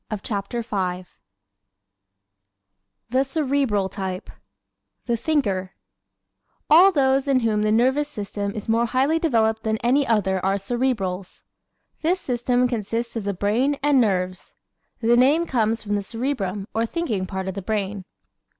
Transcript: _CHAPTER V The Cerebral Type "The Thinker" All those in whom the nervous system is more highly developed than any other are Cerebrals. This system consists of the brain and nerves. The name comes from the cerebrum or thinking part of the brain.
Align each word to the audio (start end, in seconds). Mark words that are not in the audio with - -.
_CHAPTER 0.23 0.63
V 0.63 1.07
The 3.11 3.23
Cerebral 3.23 3.87
Type 3.87 4.31
"The 5.05 5.15
Thinker" 5.15 5.73
All 6.71 6.91
those 6.91 7.27
in 7.27 7.41
whom 7.41 7.61
the 7.61 7.71
nervous 7.71 8.09
system 8.09 8.51
is 8.55 8.67
more 8.67 8.87
highly 8.87 9.19
developed 9.19 9.61
than 9.61 9.77
any 9.83 10.07
other 10.07 10.43
are 10.43 10.55
Cerebrals. 10.57 11.43
This 12.01 12.19
system 12.19 12.67
consists 12.67 13.15
of 13.15 13.25
the 13.25 13.33
brain 13.35 13.77
and 13.83 14.01
nerves. 14.01 14.55
The 15.01 15.15
name 15.15 15.45
comes 15.45 15.83
from 15.83 15.93
the 15.93 16.01
cerebrum 16.01 16.67
or 16.73 16.87
thinking 16.87 17.27
part 17.27 17.47
of 17.47 17.53
the 17.53 17.61
brain. 17.61 18.03